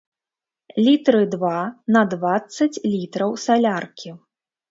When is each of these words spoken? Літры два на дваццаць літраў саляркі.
Літры 0.85 1.19
два 1.33 1.59
на 1.97 2.01
дваццаць 2.15 2.81
літраў 2.93 3.35
саляркі. 3.47 4.09